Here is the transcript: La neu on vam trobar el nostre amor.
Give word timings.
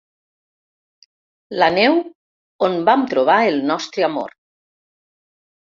La 1.63 1.69
neu 1.75 1.99
on 2.69 2.81
vam 2.89 3.07
trobar 3.13 3.39
el 3.53 3.63
nostre 3.75 4.11
amor. 4.13 4.39